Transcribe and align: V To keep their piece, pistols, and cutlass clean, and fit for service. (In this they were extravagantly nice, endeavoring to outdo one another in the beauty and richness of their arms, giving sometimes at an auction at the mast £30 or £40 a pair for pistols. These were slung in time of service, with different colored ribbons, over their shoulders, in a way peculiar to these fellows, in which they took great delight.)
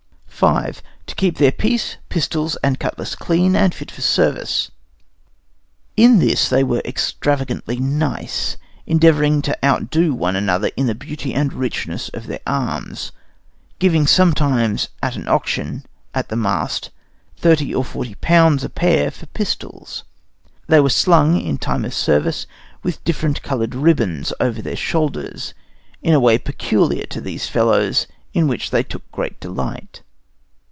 V 0.41 0.47
To 1.05 1.15
keep 1.15 1.37
their 1.37 1.51
piece, 1.51 1.97
pistols, 2.09 2.55
and 2.63 2.79
cutlass 2.79 3.13
clean, 3.13 3.55
and 3.55 3.75
fit 3.75 3.91
for 3.91 4.01
service. 4.01 4.71
(In 5.95 6.17
this 6.17 6.49
they 6.49 6.63
were 6.63 6.81
extravagantly 6.83 7.77
nice, 7.77 8.57
endeavoring 8.87 9.43
to 9.43 9.55
outdo 9.63 10.15
one 10.15 10.35
another 10.35 10.71
in 10.75 10.87
the 10.87 10.95
beauty 10.95 11.31
and 11.35 11.53
richness 11.53 12.09
of 12.09 12.25
their 12.25 12.39
arms, 12.47 13.11
giving 13.77 14.07
sometimes 14.07 14.89
at 15.03 15.15
an 15.15 15.27
auction 15.27 15.85
at 16.15 16.29
the 16.29 16.35
mast 16.35 16.89
£30 17.39 17.77
or 17.77 17.83
£40 18.03 18.63
a 18.63 18.69
pair 18.69 19.11
for 19.11 19.27
pistols. 19.27 20.03
These 20.67 20.81
were 20.81 20.89
slung 20.89 21.39
in 21.39 21.59
time 21.59 21.85
of 21.85 21.93
service, 21.93 22.47
with 22.81 23.03
different 23.03 23.43
colored 23.43 23.75
ribbons, 23.75 24.33
over 24.39 24.59
their 24.59 24.75
shoulders, 24.75 25.53
in 26.01 26.15
a 26.15 26.19
way 26.19 26.39
peculiar 26.39 27.03
to 27.11 27.21
these 27.21 27.47
fellows, 27.47 28.07
in 28.33 28.47
which 28.47 28.71
they 28.71 28.81
took 28.81 29.03
great 29.11 29.39
delight.) 29.39 30.01